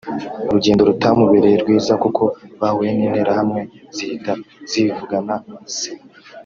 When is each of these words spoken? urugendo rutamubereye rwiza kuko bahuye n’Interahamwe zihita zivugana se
urugendo 0.49 0.81
rutamubereye 0.89 1.55
rwiza 1.63 1.93
kuko 2.03 2.23
bahuye 2.59 2.91
n’Interahamwe 2.97 3.61
zihita 3.95 4.33
zivugana 4.69 5.35
se 5.77 5.91